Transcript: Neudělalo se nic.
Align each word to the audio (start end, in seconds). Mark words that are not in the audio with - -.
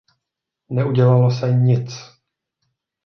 Neudělalo 0.69 1.31
se 1.31 1.47
nic. 1.53 1.91